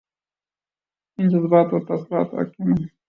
اب 1.19 1.25
جذبات 1.25 1.67
اور 1.71 1.81
تاثرات 1.81 2.33
حاکم 2.33 2.63
ہیں۔ 2.71 2.91